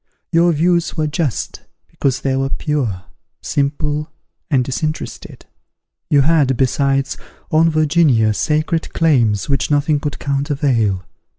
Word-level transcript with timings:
Your 0.31 0.51
views 0.51 0.97
were 0.97 1.05
just, 1.05 1.61
because 1.87 2.21
they 2.21 2.35
were 2.35 2.49
pure, 2.49 3.03
simple, 3.39 4.09
and 4.49 4.65
disinterested. 4.65 5.45
You 6.09 6.21
had, 6.21 6.57
besides, 6.57 7.17
on 7.51 7.69
Virginia, 7.69 8.33
sacred 8.33 8.93
claims 8.95 9.47
which 9.47 9.69
nothing 9.69 9.99
could 9.99 10.17
countervail. 10.17 11.03